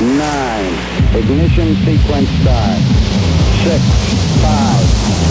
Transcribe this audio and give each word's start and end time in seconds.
nine. 0.00 0.72
Ignition 1.14 1.74
sequence 1.84 2.28
start. 2.40 2.78
Six, 3.64 3.82
five, 4.42 4.84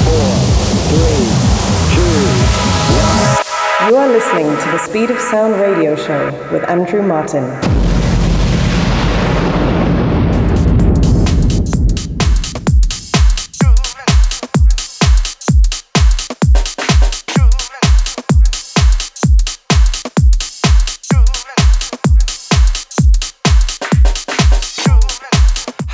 four, 0.03 0.33
three, 0.91 1.27
two, 1.95 2.19
one. 2.99 3.89
You 3.89 3.95
are 3.97 4.07
listening 4.07 4.49
to 4.49 4.71
the 4.71 4.77
Speed 4.79 5.11
of 5.11 5.19
Sound 5.19 5.55
radio 5.55 5.95
show 5.95 6.25
with 6.51 6.67
Andrew 6.69 7.01
Martin. 7.01 7.45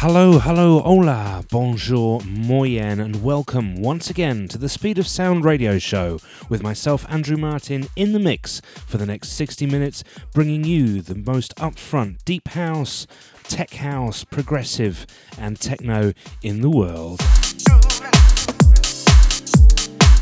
Hello, 0.05 0.38
hello, 0.38 0.81
hola, 0.81 1.45
bonjour, 1.49 2.20
moyen, 2.25 2.99
and 2.99 3.23
welcome 3.23 3.81
once 3.81 4.09
again 4.09 4.49
to 4.49 4.57
the 4.57 4.67
Speed 4.67 4.98
of 4.98 5.07
Sound 5.07 5.45
radio 5.45 5.80
show 5.80 6.20
with 6.49 6.61
myself, 6.61 7.05
Andrew 7.07 7.38
Martin, 7.38 7.88
in 7.95 8.11
the 8.11 8.20
mix 8.20 8.59
for 8.85 8.97
the 8.97 9.05
next 9.05 9.30
60 9.30 9.66
minutes, 9.66 10.03
bringing 10.34 10.66
you 10.66 11.02
the 11.02 11.16
most 11.16 11.55
upfront 11.55 12.17
deep 12.25 12.49
house, 12.49 13.08
tech 13.44 13.75
house, 13.75 14.25
progressive, 14.25 15.08
and 15.38 15.58
techno 15.58 16.11
in 16.41 16.59
the 16.59 16.70
world. 16.70 17.22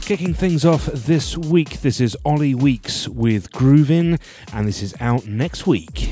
Kicking 0.02 0.36
things 0.36 0.64
off 0.64 0.86
this 0.86 1.36
week, 1.36 1.82
this 1.82 2.00
is 2.00 2.16
Ollie 2.24 2.54
Weeks 2.54 3.08
with 3.08 3.52
Groovin, 3.52 4.22
and 4.54 4.68
this 4.68 4.84
is 4.84 4.94
out 5.00 5.26
next 5.26 5.66
week. 5.66 6.12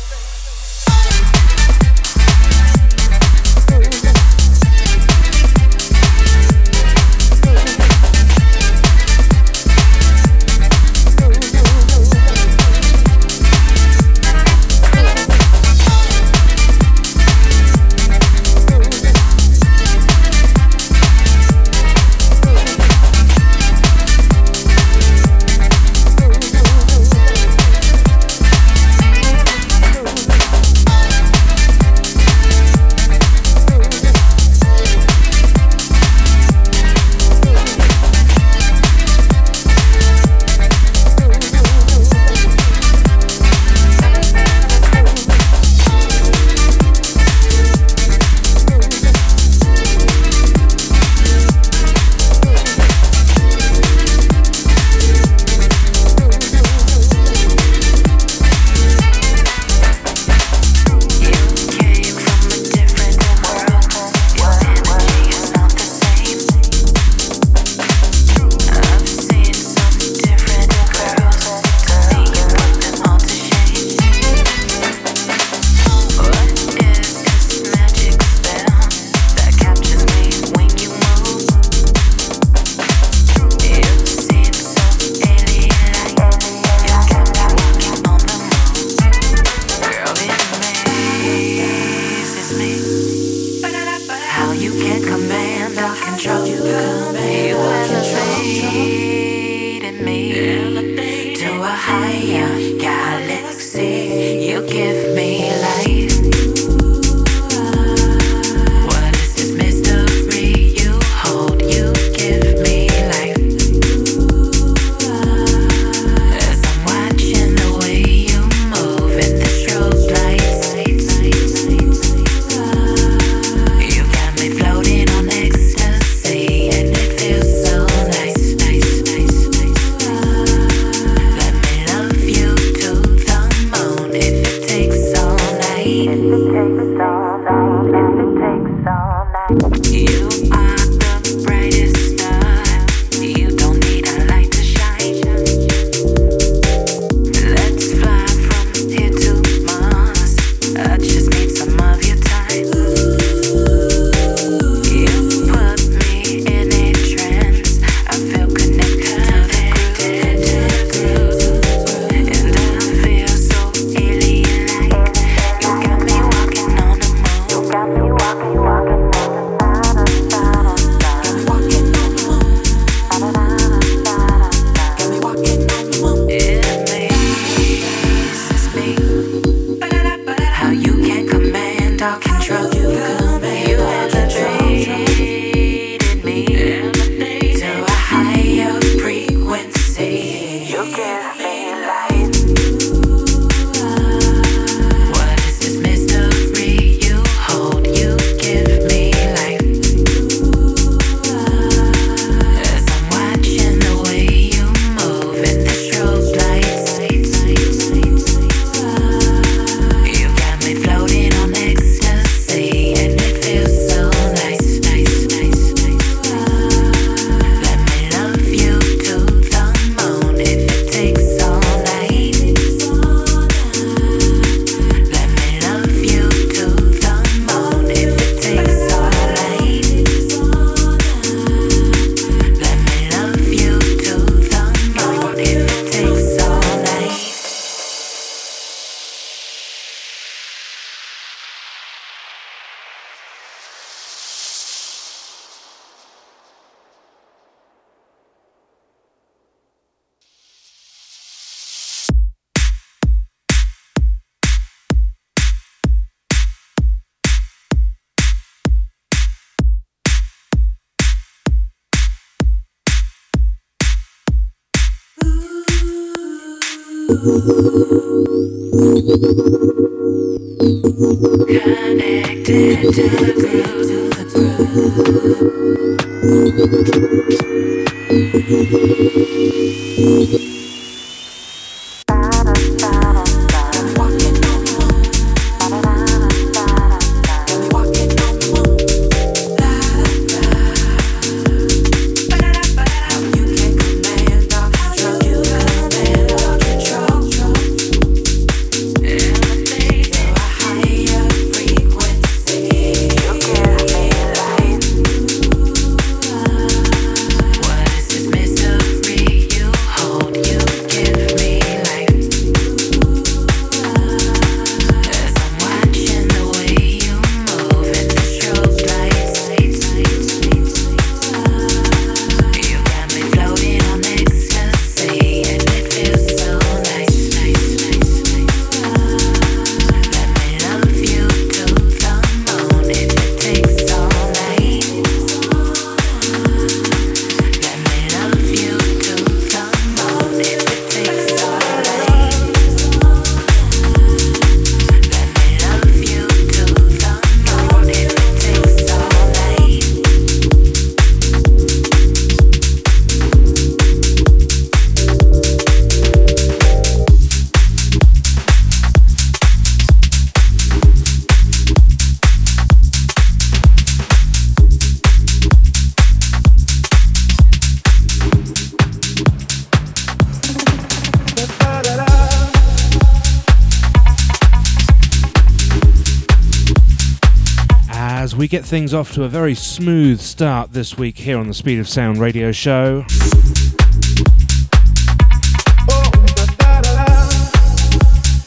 get 378.51 378.65
things 378.65 378.93
off 378.93 379.13
to 379.13 379.23
a 379.23 379.29
very 379.29 379.55
smooth 379.55 380.19
start 380.19 380.73
this 380.73 380.97
week 380.97 381.17
here 381.17 381.37
on 381.37 381.47
the 381.47 381.53
Speed 381.53 381.79
of 381.79 381.87
Sound 381.87 382.17
radio 382.17 382.51
show. 382.51 383.05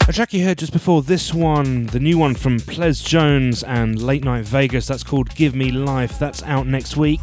A 0.07 0.13
track 0.13 0.35
you 0.35 0.45
heard 0.45 0.59
just 0.59 0.75
before 0.75 1.01
this 1.01 1.33
one, 1.33 1.87
the 1.87 2.01
new 2.01 2.19
one 2.19 2.35
from 2.35 2.61
Ples 2.61 3.01
Jones 3.01 3.63
and 3.63 4.03
Late 4.03 4.25
Night 4.25 4.45
Vegas, 4.45 4.87
that's 4.87 5.03
called 5.03 5.35
Give 5.37 5.55
Me 5.55 5.71
Life, 5.71 6.19
that's 6.19 6.43
out 6.43 6.67
next 6.67 6.99
week. 6.99 7.21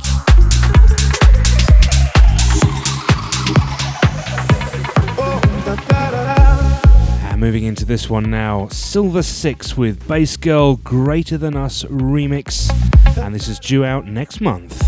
Moving 7.42 7.64
into 7.64 7.86
this 7.86 8.08
one 8.08 8.30
now. 8.30 8.68
Silver 8.68 9.24
Six 9.24 9.76
with 9.76 10.08
Bass 10.08 10.38
Girl 10.38 10.76
Greater 10.76 11.40
Than 11.40 11.58
Us 11.58 11.84
remix, 11.86 12.70
and 13.18 13.34
this 13.34 13.48
is 13.48 13.58
due 13.58 13.84
out 13.84 14.06
next 14.06 14.42
month. 14.42 14.80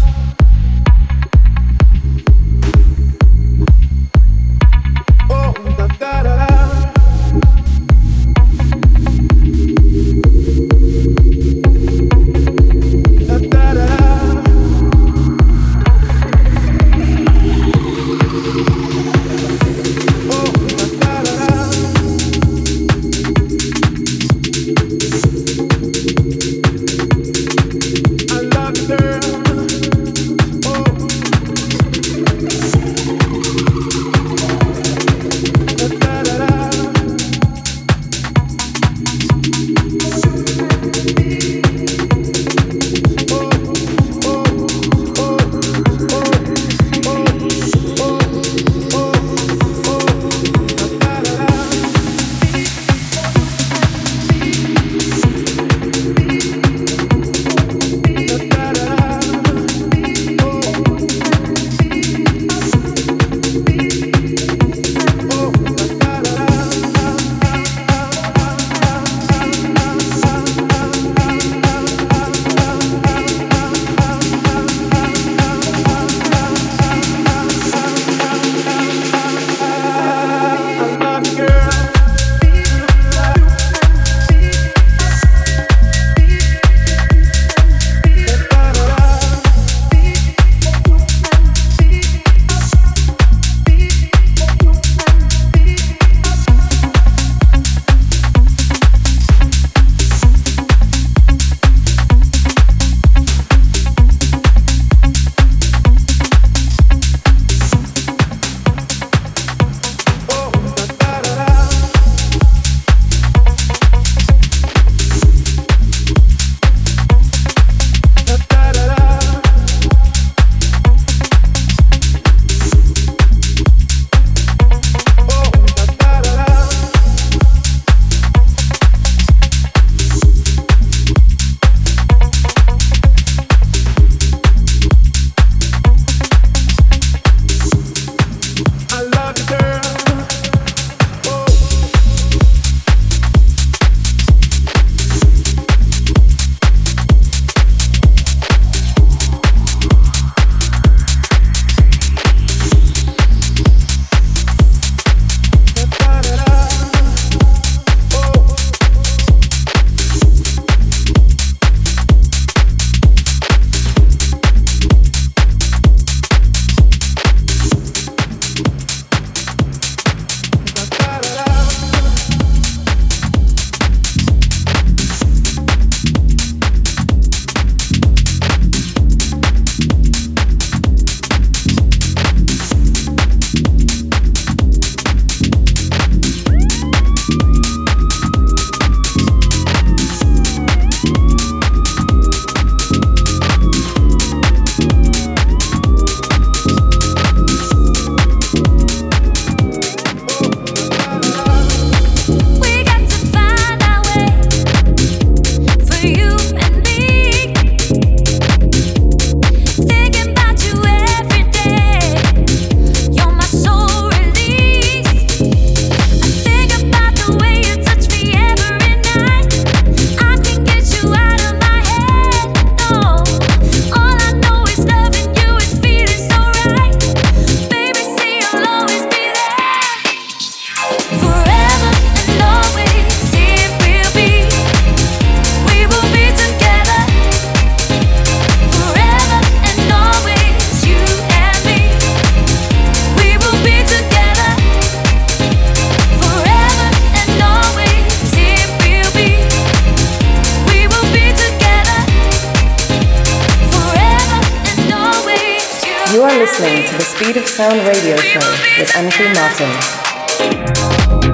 Are 256.24 256.40
listening 256.40 256.88
to 256.88 256.94
the 256.94 257.02
Speed 257.02 257.36
of 257.36 257.46
Sound 257.46 257.86
radio 257.86 258.16
show 258.16 258.40
with 258.80 258.96
Andrew 258.96 259.28
Martin. 259.34 261.33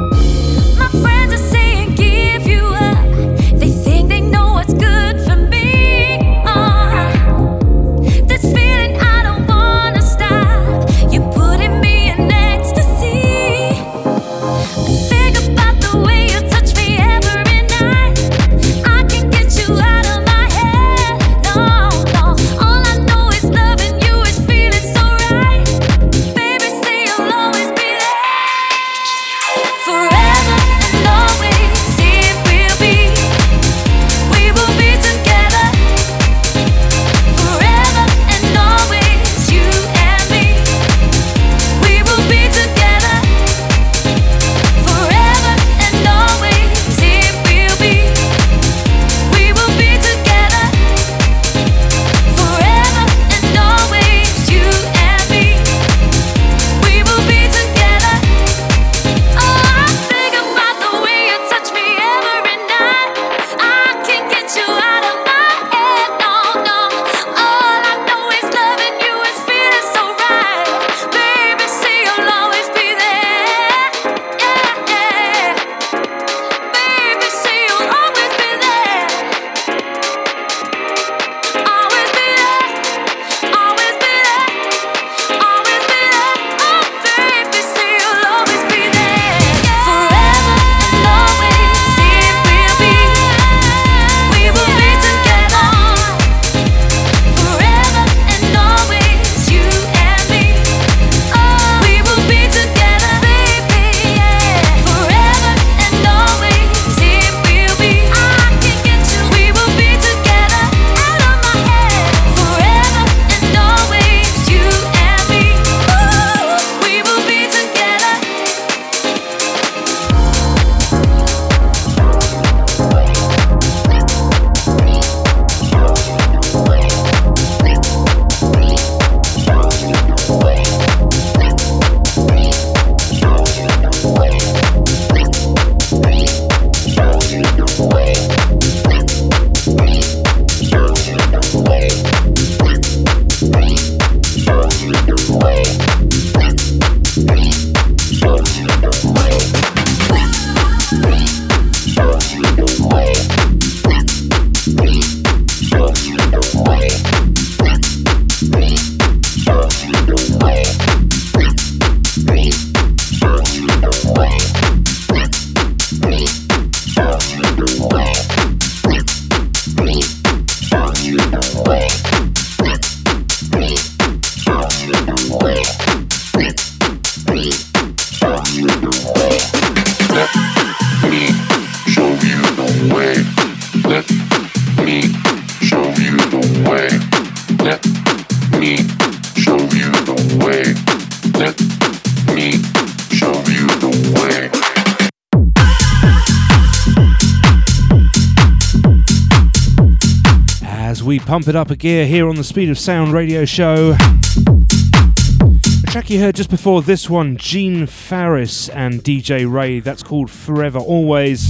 Pump 201.29 201.47
it 201.47 201.55
up 201.55 201.69
a 201.69 201.75
gear 201.75 202.07
here 202.07 202.27
on 202.27 202.35
the 202.37 202.43
Speed 202.43 202.71
of 202.71 202.79
Sound 202.79 203.13
radio 203.13 203.45
show. 203.45 203.91
The 203.91 205.85
track 205.87 206.09
you 206.09 206.19
heard 206.19 206.33
just 206.33 206.49
before 206.49 206.81
this 206.81 207.07
one, 207.07 207.37
Gene 207.37 207.85
Farris 207.85 208.67
and 208.69 209.03
DJ 209.03 209.47
Ray, 209.47 209.79
that's 209.79 210.01
called 210.01 210.31
Forever 210.31 210.79
Always. 210.79 211.47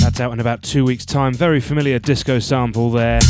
That's 0.00 0.20
out 0.20 0.32
in 0.32 0.40
about 0.40 0.62
two 0.62 0.86
weeks' 0.86 1.04
time. 1.04 1.34
Very 1.34 1.60
familiar 1.60 1.98
disco 1.98 2.38
sample 2.38 2.90
there. 2.90 3.20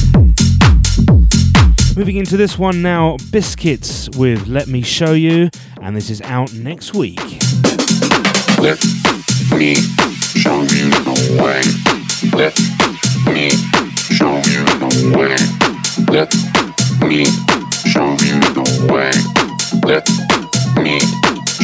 Moving 1.97 2.19
into 2.19 2.37
this 2.37 2.57
one 2.57 2.81
now, 2.81 3.17
Biscuits 3.33 4.09
with 4.17 4.47
Let 4.47 4.69
Me 4.69 4.83
Show 4.83 5.13
You, 5.15 5.51
and 5.83 5.97
this 5.97 6.09
is 6.09 6.21
out 6.23 6.55
next 6.55 6.95
week. 6.95 7.19
Let 8.61 8.81
me 9.51 9.75
show 9.75 10.63
you 10.63 10.89
the 11.03 11.41
way. 11.43 11.63
Let 12.33 12.57
me 13.35 13.51
show 14.19 14.41
you 14.51 14.68
way. 15.15 15.37
Let 16.11 16.33
me 17.07 17.25
show 17.87 18.11
you 18.27 18.39
the 18.57 18.65
way. 18.91 19.13
Let 19.87 20.07
me 20.83 20.99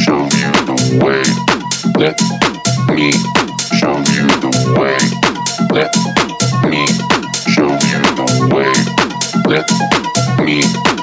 show 0.03 0.23
you 0.39 0.51
the 0.69 0.77
way. 1.03 1.23
Let 1.99 2.17
me 2.95 3.11
show 3.79 3.97
you 4.15 4.27
the 4.43 4.51
way. 4.77 4.97
Let 5.71 5.91
me 6.69 6.87
show 7.53 7.71
you 7.91 8.01
the 8.19 8.27
way. 8.53 8.73
Let 9.47 9.67
me 10.45 10.94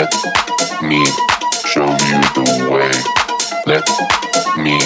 Let 0.00 0.82
me 0.82 1.04
show 1.68 1.84
you 1.84 2.20
the 2.32 2.68
way. 2.72 2.88
Let 3.66 3.84
me 4.56 4.80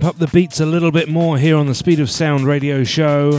pump 0.00 0.04
up 0.04 0.18
the 0.18 0.26
beats 0.26 0.58
a 0.58 0.66
little 0.66 0.90
bit 0.90 1.08
more 1.08 1.38
here 1.38 1.56
on 1.56 1.68
the 1.68 1.74
Speed 1.74 2.00
of 2.00 2.10
Sound 2.10 2.44
radio 2.44 2.82
show. 2.82 3.30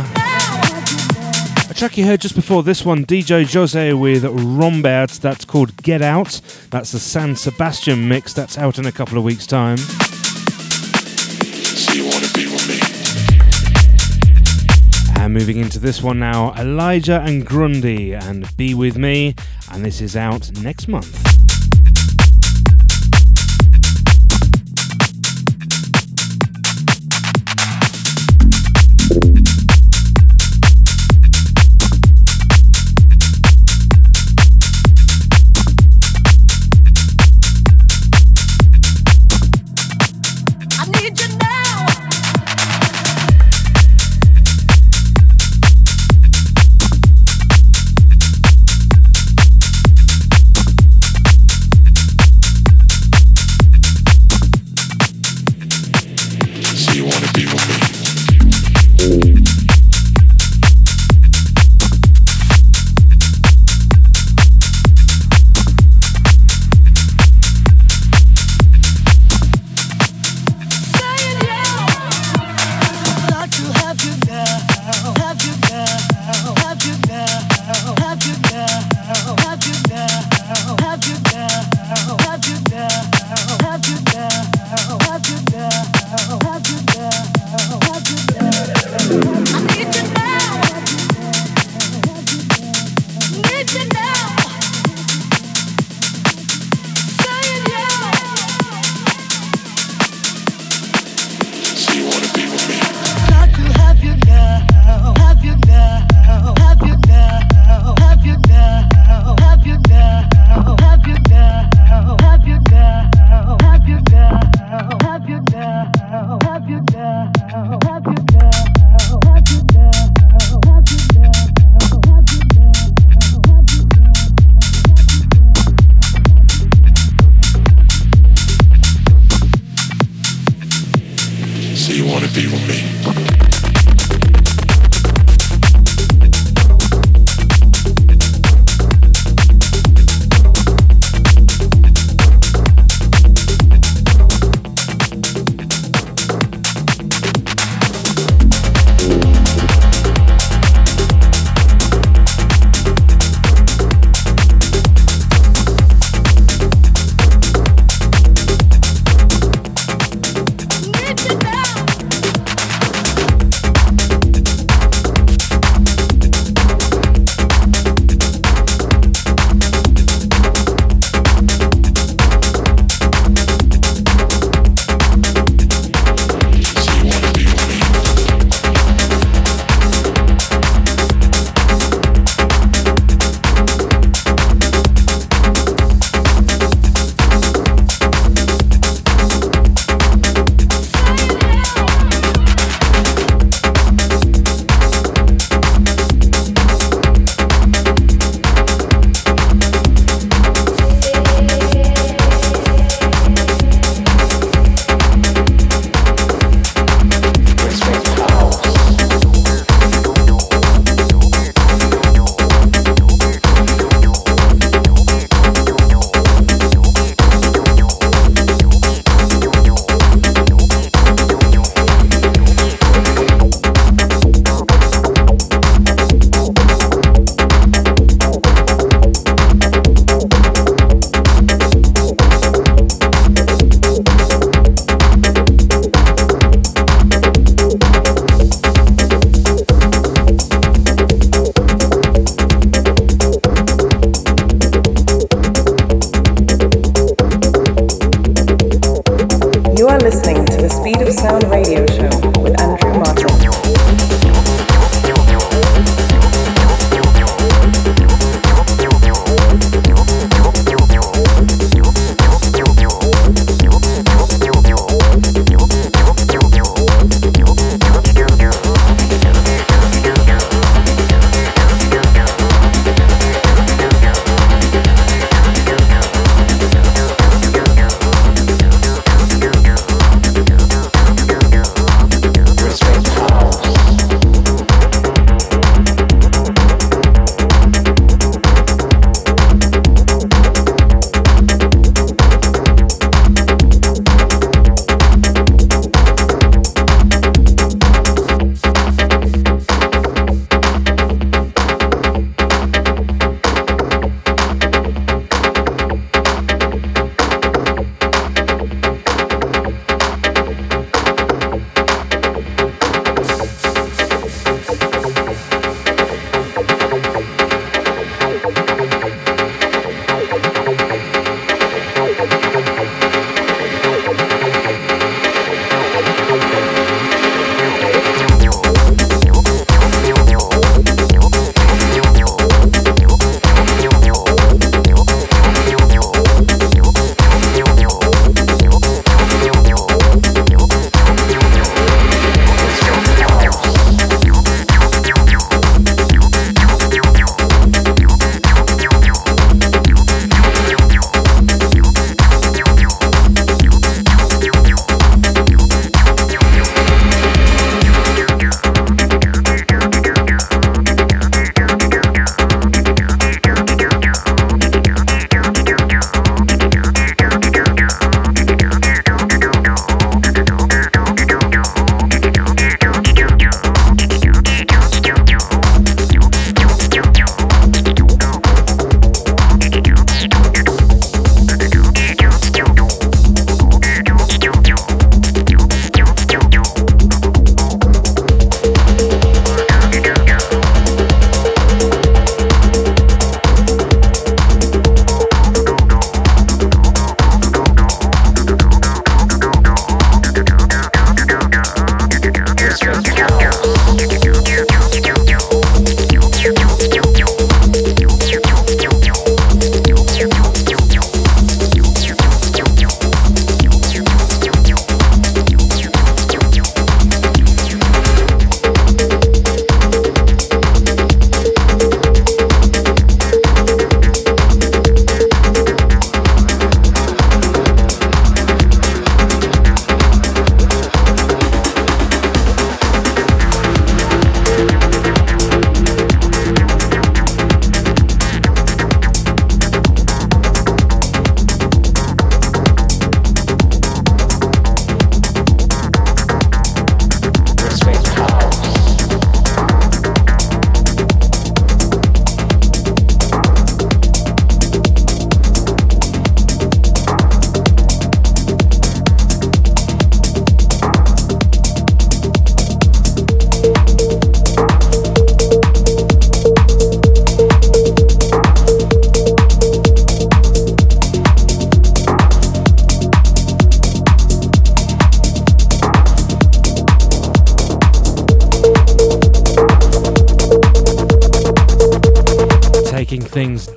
A 1.69 1.73
track 1.75 1.97
you 1.97 2.05
heard 2.05 2.21
just 2.21 2.33
before 2.33 2.63
this 2.63 2.85
one, 2.85 3.05
DJ 3.05 3.43
Jose 3.53 3.91
with 3.91 4.23
Rombert, 4.23 5.19
that's 5.19 5.43
called 5.43 5.75
Get 5.83 6.01
Out. 6.01 6.39
That's 6.69 6.93
the 6.93 6.99
San 6.99 7.35
Sebastian 7.35 8.07
mix, 8.07 8.31
that's 8.31 8.57
out 8.57 8.79
in 8.79 8.85
a 8.85 8.91
couple 8.93 9.17
of 9.17 9.25
weeks' 9.25 9.45
time. 9.45 9.75
So 9.75 11.93
you 11.93 12.05
wanna 12.05 12.31
be 12.33 12.45
with 12.45 12.69
me? 12.69 12.79
And 15.21 15.33
moving 15.33 15.57
into 15.57 15.79
this 15.79 16.01
one 16.01 16.19
now, 16.19 16.53
Elijah 16.53 17.19
and 17.19 17.45
Grundy 17.45 18.13
and 18.13 18.47
Be 18.55 18.73
With 18.73 18.97
Me, 18.97 19.35
and 19.73 19.83
this 19.83 19.99
is 19.99 20.15
out 20.15 20.49
next 20.61 20.87
month. 20.87 21.24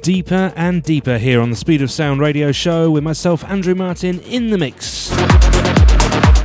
Deeper 0.08 0.54
and 0.56 0.82
deeper 0.84 1.18
here 1.18 1.38
on 1.38 1.50
the 1.50 1.56
Speed 1.56 1.82
of 1.82 1.90
Sound 1.90 2.18
radio 2.18 2.50
show 2.50 2.90
with 2.90 3.04
myself, 3.04 3.44
Andrew 3.44 3.74
Martin, 3.74 4.20
in 4.20 4.48
the 4.48 4.56
mix. 4.56 5.10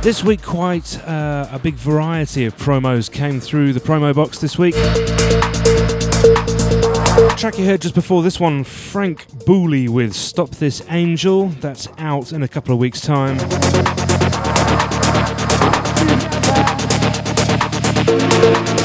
This 0.02 0.22
week, 0.22 0.42
quite 0.42 1.02
uh, 1.08 1.48
a 1.50 1.58
big 1.58 1.72
variety 1.72 2.44
of 2.44 2.54
promos 2.58 3.10
came 3.10 3.40
through 3.40 3.72
the 3.72 3.80
promo 3.80 4.14
box 4.14 4.38
this 4.38 4.58
week. 4.58 4.74
Track 7.38 7.58
you 7.58 7.64
heard 7.64 7.80
just 7.80 7.94
before 7.94 8.22
this 8.22 8.38
one, 8.38 8.64
Frank 8.64 9.26
Booley 9.46 9.88
with 9.88 10.12
Stop 10.12 10.50
This 10.50 10.82
Angel. 10.90 11.48
That's 11.48 11.88
out 11.96 12.34
in 12.34 12.42
a 12.42 12.48
couple 12.48 12.74
of 12.74 12.78
weeks' 12.78 13.00
time. 13.00 13.38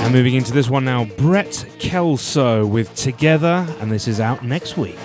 And 0.10 0.16
moving 0.16 0.34
into 0.34 0.52
this 0.52 0.72
one 0.72 0.86
now, 0.86 1.06
Brett 1.06 1.68
Kelso 1.78 2.66
with 2.66 2.96
Together, 2.96 3.68
and 3.80 3.92
this 3.92 4.08
is 4.08 4.20
out 4.20 4.44
next 4.44 4.76
week. 4.76 4.98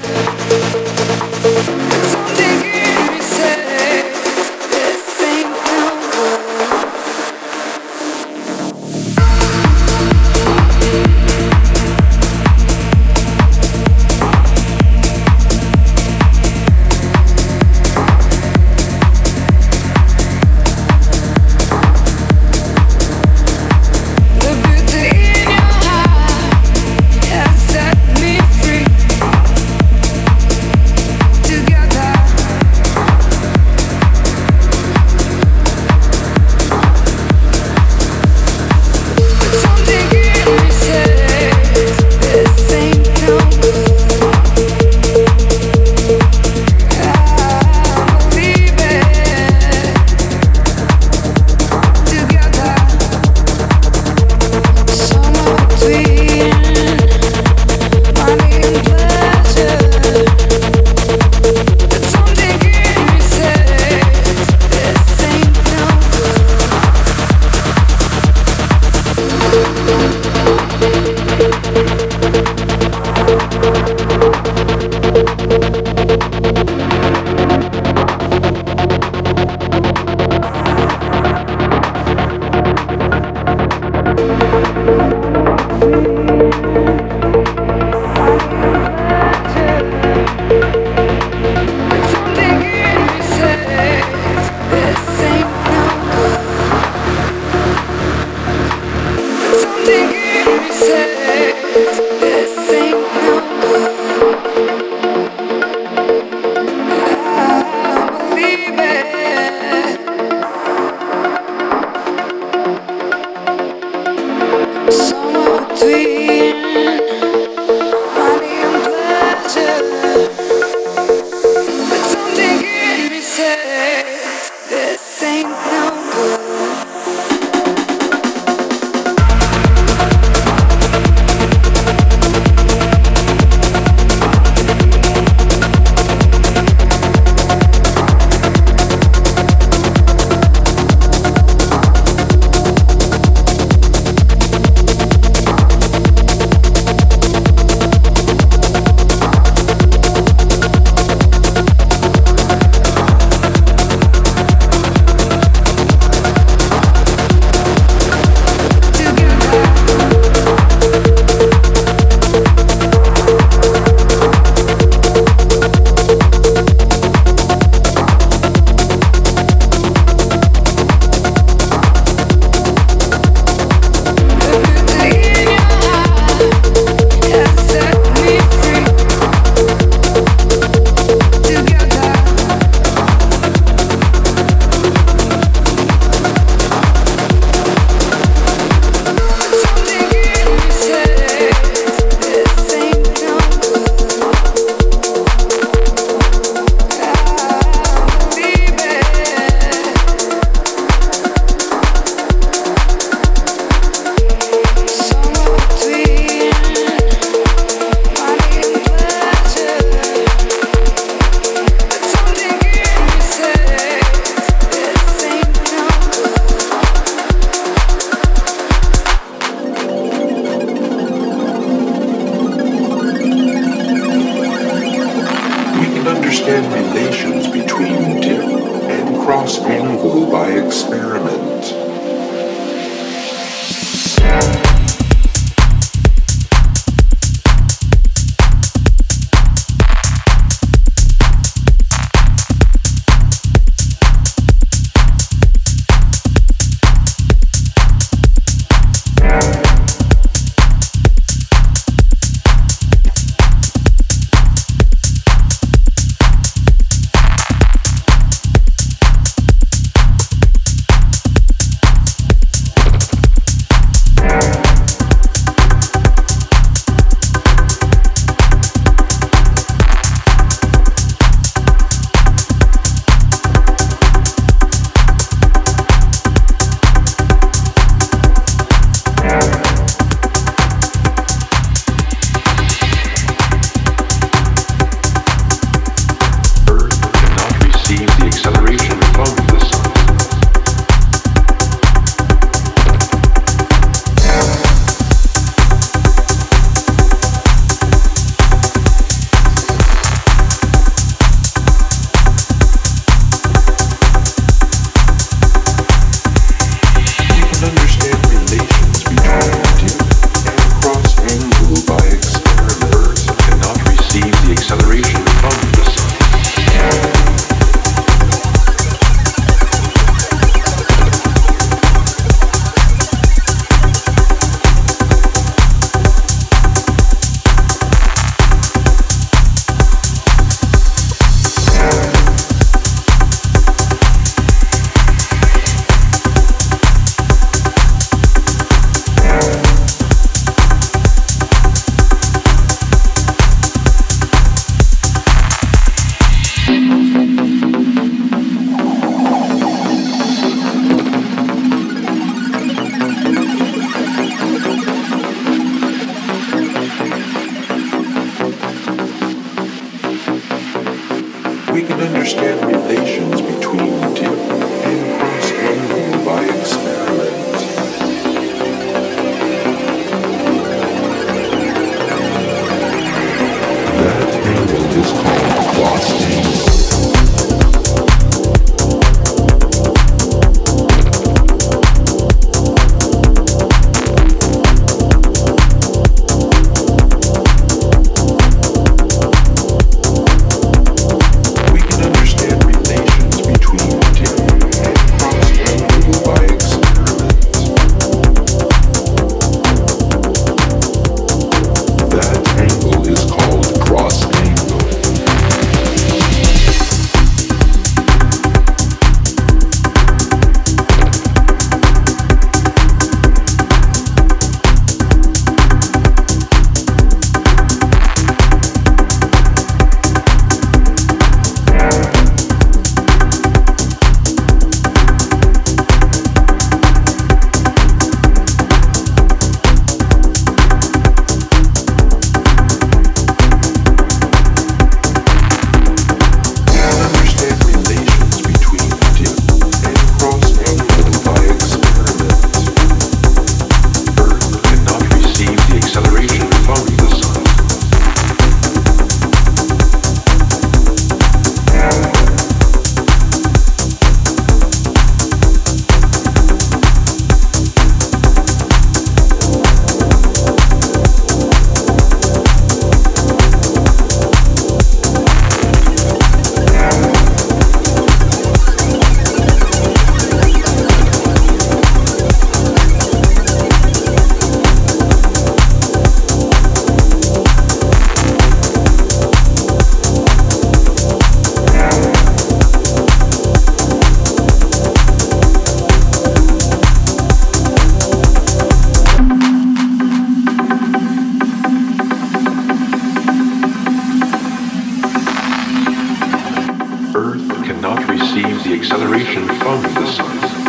Cannot 498.35 498.53
receive 498.53 498.65
the 498.65 498.75
acceleration 498.75 499.47
from 499.47 499.83
the 499.83 500.07
sun. 500.07 500.64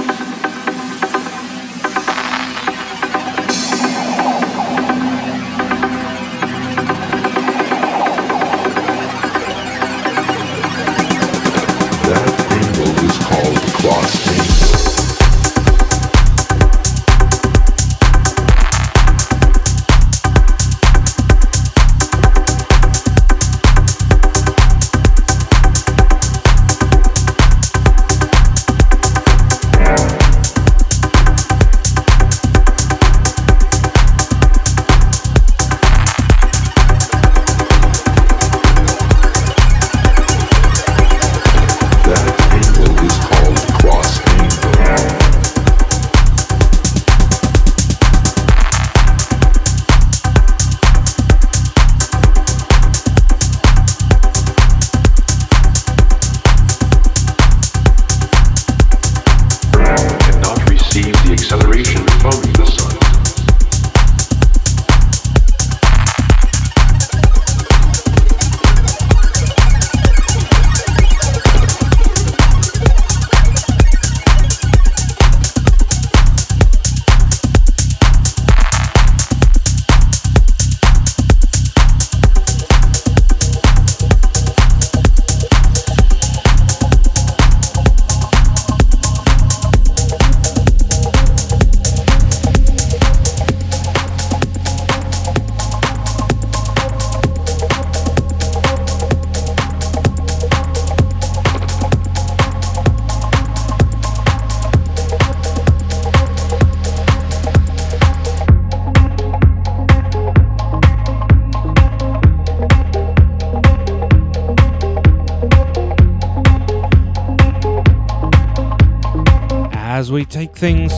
As 120.05 120.11
we 120.11 120.23
take 120.23 120.55
things 120.55 120.93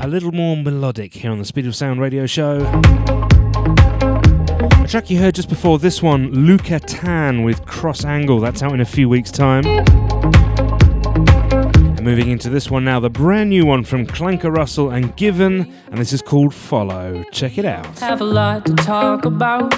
a 0.00 0.08
little 0.08 0.32
more 0.32 0.56
melodic 0.56 1.14
here 1.14 1.30
on 1.30 1.38
the 1.38 1.44
Speed 1.44 1.64
of 1.68 1.76
Sound 1.76 2.00
radio 2.00 2.26
show. 2.26 2.56
A 4.82 4.86
track 4.88 5.08
you 5.08 5.16
heard 5.16 5.36
just 5.36 5.48
before 5.48 5.78
this 5.78 6.02
one, 6.02 6.32
Luca 6.32 6.80
Tan 6.80 7.44
with 7.44 7.64
Cross 7.64 8.04
Angle, 8.04 8.40
that's 8.40 8.60
out 8.60 8.72
in 8.72 8.80
a 8.80 8.84
few 8.84 9.08
weeks' 9.08 9.30
time. 9.30 9.64
And 11.96 12.02
moving 12.02 12.28
into 12.28 12.50
this 12.50 12.72
one 12.72 12.84
now, 12.84 12.98
the 12.98 13.08
brand 13.08 13.50
new 13.50 13.64
one 13.64 13.84
from 13.84 14.04
Clanker 14.04 14.50
Russell 14.50 14.90
and 14.90 15.14
Given, 15.16 15.72
and 15.88 15.98
this 15.98 16.12
is 16.12 16.22
called 16.22 16.52
Follow. 16.52 17.22
Check 17.30 17.56
it 17.56 17.64
out. 17.64 18.00
have 18.00 18.20
a 18.20 18.24
lot 18.24 18.66
to 18.66 18.74
talk 18.74 19.24
about. 19.24 19.72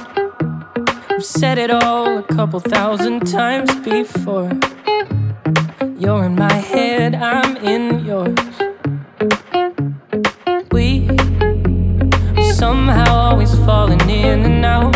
I've 1.11 1.27
said 1.27 1.59
it 1.59 1.71
all 1.71 2.17
a 2.17 2.23
couple 2.23 2.61
thousand 2.61 3.27
times 3.27 3.75
before. 3.81 4.49
You're 6.01 6.27
in 6.27 6.37
my 6.37 6.53
head, 6.53 7.17
I'm 7.17 7.57
in 7.57 8.05
yours. 8.07 8.39
We 10.71 11.09
somehow 12.53 13.13
always 13.13 13.53
falling 13.67 14.01
in 14.09 14.45
and 14.45 14.65
out. 14.65 14.95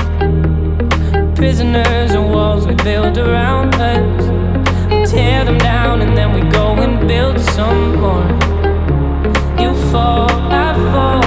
prisoners 1.34 2.14
of 2.14 2.22
walls 2.22 2.68
we 2.68 2.74
build 2.76 3.18
around 3.18 3.74
us. 3.74 4.22
We 4.92 5.04
tear 5.04 5.44
them 5.44 5.58
down 5.58 6.02
and 6.02 6.16
then 6.16 6.34
we 6.34 6.48
go 6.52 6.74
and 6.74 7.08
build 7.08 7.40
some 7.40 7.96
more. 7.96 8.28
You 9.60 9.74
fall, 9.90 10.30
I 10.30 10.72
fall. 10.92 11.21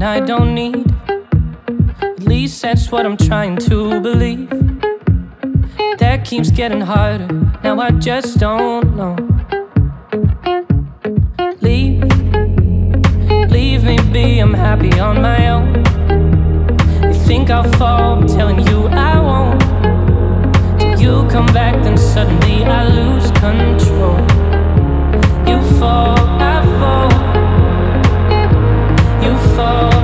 Something 0.00 0.02
I 0.02 0.20
don't 0.26 0.54
need. 0.54 0.86
At 2.02 2.20
least 2.20 2.62
that's 2.62 2.90
what 2.90 3.06
I'm 3.06 3.16
trying 3.16 3.56
to 3.68 4.00
believe. 4.00 4.48
That 5.98 6.24
keeps 6.24 6.50
getting 6.50 6.80
harder. 6.80 7.28
Now 7.62 7.80
I 7.80 7.90
just 7.90 8.38
don't 8.38 8.96
know. 8.96 9.16
Leave, 11.60 12.02
leave 13.50 13.84
me 13.84 13.98
be. 14.12 14.40
I'm 14.40 14.54
happy 14.54 14.98
on 14.98 15.20
my 15.22 15.48
own. 15.50 15.66
You 17.04 17.14
think 17.26 17.50
I'll 17.50 17.70
fall? 17.78 18.14
I'm 18.14 18.26
telling 18.26 18.60
you 18.68 18.88
I 18.88 19.18
won't. 19.20 19.60
Till 20.80 21.00
you 21.00 21.28
come 21.30 21.46
back, 21.46 21.74
then 21.82 21.96
suddenly 21.96 22.64
I 22.64 22.88
lose 22.88 23.30
control. 23.32 24.18
You 25.48 25.58
fall, 25.78 26.16
fall. 26.16 26.39
Fall. 29.56 29.99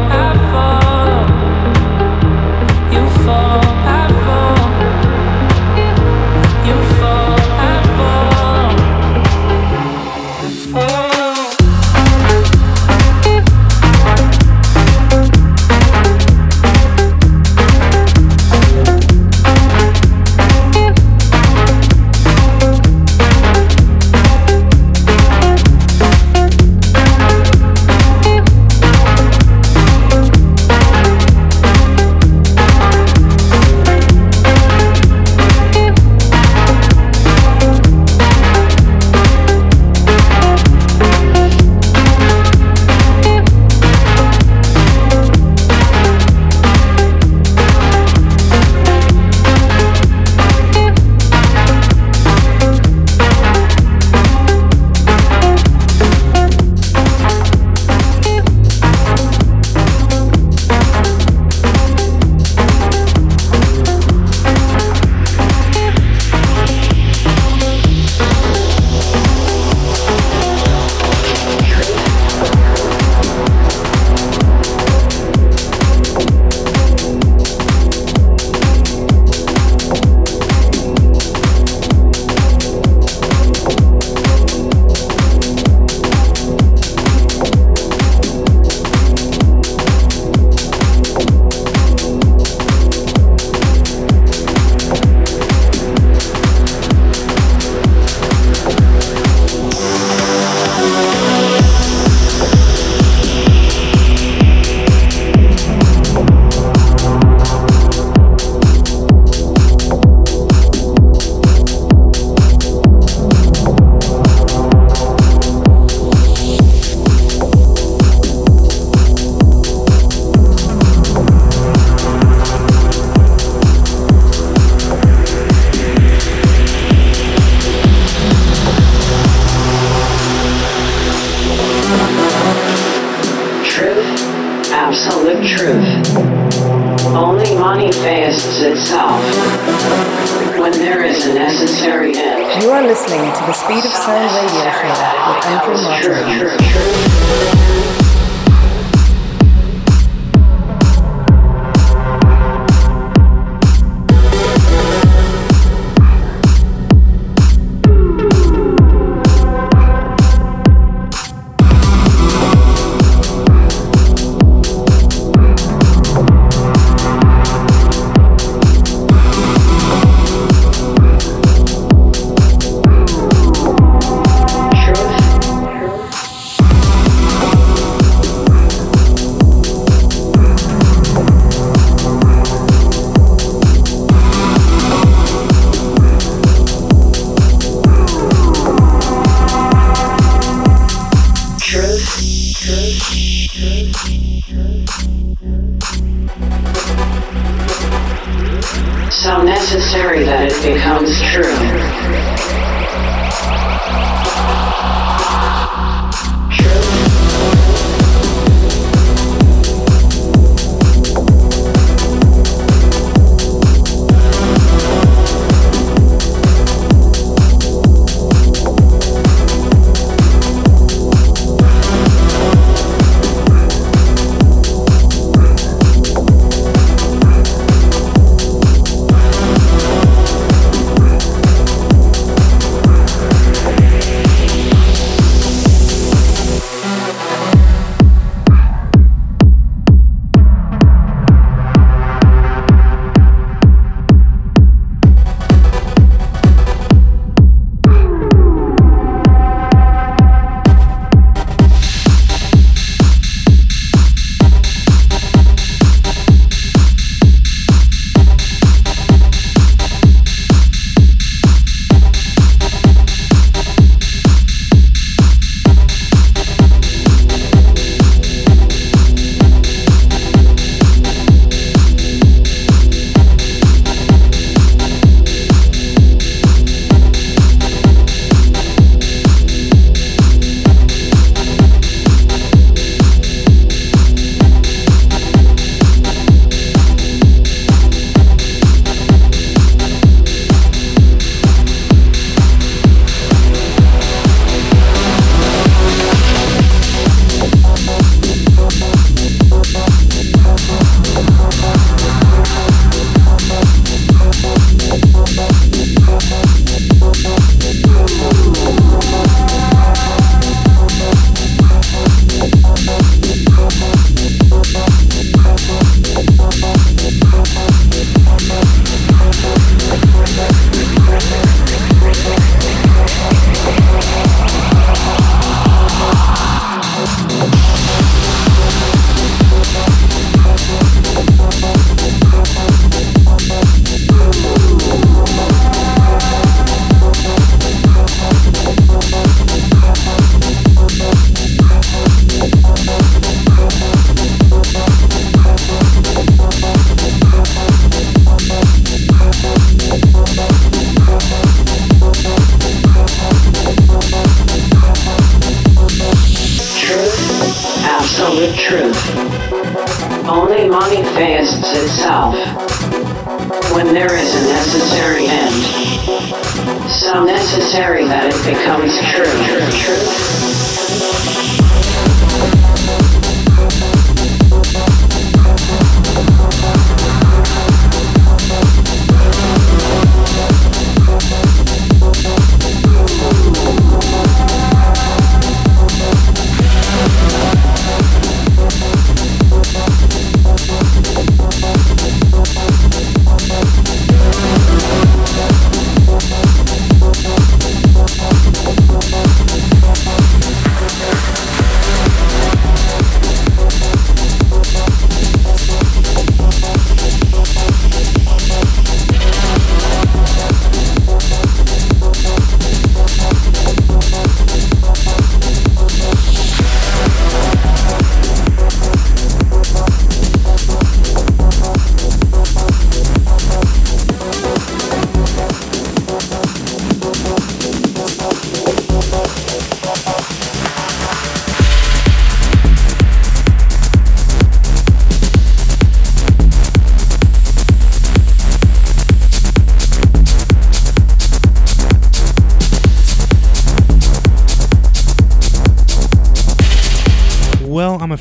Necessary 200.14 200.24
that 200.24 200.52
it 200.52 200.74
becomes 200.74 201.20
true. 201.20 202.36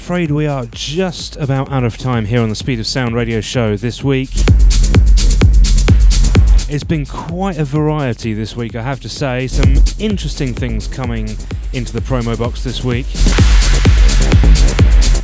Afraid 0.06 0.30
we 0.30 0.46
are 0.46 0.68
just 0.68 1.36
about 1.38 1.72
out 1.72 1.84
of 1.84 1.98
time 1.98 2.26
here 2.26 2.40
on 2.40 2.48
the 2.48 2.56
Speed 2.56 2.80
of 2.80 2.86
Sound 2.86 3.16
radio 3.16 3.42
show 3.42 3.76
this 3.76 4.04
week. 4.04 4.30
It's 6.70 6.84
been 6.84 7.08
quite 7.08 7.58
a 7.58 7.66
variety 7.66 8.36
this 8.36 8.56
week, 8.56 8.76
I 8.76 8.84
have 8.84 9.00
to 9.00 9.10
say. 9.10 9.48
Some 9.48 9.78
interesting 9.98 10.54
things 10.54 10.88
coming 10.88 11.30
into 11.74 11.92
the 11.92 12.02
promo 12.02 12.38
box 12.38 12.64
this 12.64 12.84
week. 12.84 13.08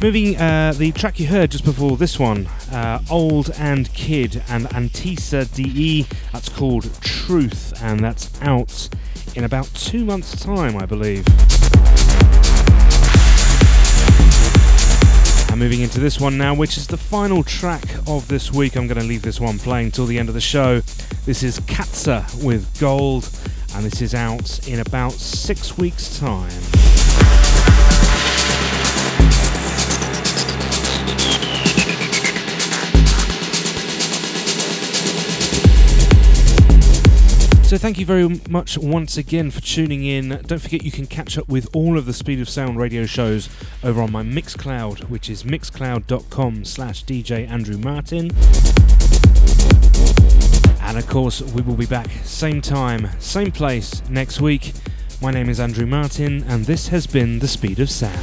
Moving 0.02 0.36
uh, 0.38 0.74
the 0.76 0.92
track 0.94 1.20
you 1.20 1.28
heard 1.28 1.52
just 1.52 1.64
before 1.64 1.96
this 1.96 2.18
one, 2.18 2.48
uh, 2.72 3.04
Old 3.08 3.52
and 3.60 3.94
Kid 3.94 4.42
and 4.50 4.66
Antisa 4.70 5.46
DE, 5.54 6.08
that's 6.34 6.50
called 6.50 6.90
Truth, 7.02 7.80
and 7.84 8.00
that's 8.00 8.32
out 8.42 8.90
in 9.36 9.44
about 9.44 9.68
two 9.76 10.04
months' 10.04 10.44
time, 10.44 10.76
I 10.76 10.88
believe. 10.88 11.24
And 15.52 15.60
moving 15.60 15.82
into 15.82 16.00
this 16.00 16.18
one 16.18 16.38
now, 16.38 16.54
which 16.54 16.78
is 16.78 16.88
the 16.88 16.96
final 16.96 17.44
track 17.44 17.84
of 18.08 18.26
this 18.30 18.54
week. 18.54 18.78
I'm 18.78 18.88
going 18.88 19.02
to 19.02 19.06
leave 19.06 19.22
this 19.22 19.38
one 19.38 19.60
playing 19.60 19.92
till 19.92 20.06
the 20.06 20.18
end 20.18 20.30
of 20.30 20.34
the 20.34 20.40
show. 20.40 20.80
This 21.26 21.44
is 21.44 21.60
Katza 21.60 22.42
with 22.42 22.80
Gold, 22.80 23.30
and 23.76 23.84
this 23.84 24.02
is 24.02 24.16
out 24.16 24.66
in 24.66 24.80
about 24.80 25.12
six 25.12 25.78
weeks' 25.78 26.18
time. 26.18 27.21
So 37.72 37.78
thank 37.78 37.98
you 37.98 38.06
very 38.06 38.28
much 38.50 38.78
once 38.78 39.16
again 39.16 39.50
for 39.50 39.62
tuning 39.62 40.04
in. 40.04 40.42
Don't 40.46 40.60
forget 40.60 40.84
you 40.84 40.92
can 40.92 41.08
catch 41.08 41.38
up 41.38 41.48
with 41.48 41.74
all 41.74 41.98
of 41.98 42.06
the 42.06 42.12
Speed 42.12 42.42
of 42.42 42.50
Sound 42.50 42.78
radio 42.78 43.06
shows 43.06 43.48
over 43.82 44.02
on 44.02 44.12
my 44.12 44.24
Mixcloud, 44.24 45.10
which 45.10 45.30
is 45.30 45.44
mixcloud.com 45.44 46.66
slash 46.66 47.06
DJ 47.06 47.50
Andrew 47.50 47.78
Martin. 47.78 48.30
And 50.82 50.98
of 50.98 51.08
course, 51.08 51.42
we 51.42 51.62
will 51.62 51.78
be 51.78 51.86
back 51.86 52.10
same 52.26 52.60
time, 52.60 53.08
same 53.22 53.54
place 53.54 54.02
next 54.10 54.42
week. 54.42 54.74
My 55.22 55.32
name 55.32 55.48
is 55.48 55.62
Andrew 55.62 55.86
Martin, 55.86 56.44
and 56.50 56.66
this 56.66 56.90
has 56.90 57.08
been 57.08 57.40
The 57.40 57.48
Speed 57.48 57.80
of 57.80 57.90
Sound. 57.90 58.20